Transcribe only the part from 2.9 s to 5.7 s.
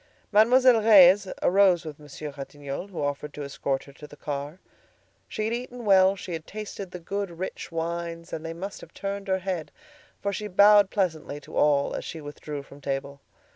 offered to escort her to the car. She had